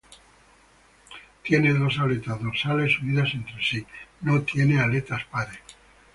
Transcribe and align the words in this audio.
Tiene 1.43 1.75
dos 1.75 1.99
aletas 1.99 2.41
dorsales 2.41 2.97
unidas 3.03 3.35
entre 3.35 3.63
sí, 3.63 3.85
no 4.21 4.41
tiene 4.41 4.81
aletas 4.81 5.25
pares. 5.25 5.59